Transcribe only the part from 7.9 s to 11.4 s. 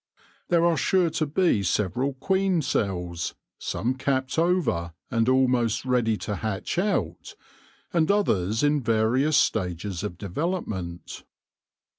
and others in various stages of development.